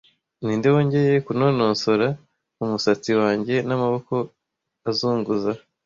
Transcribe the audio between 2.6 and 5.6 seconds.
umusatsi wanjye n'amaboko azunguza?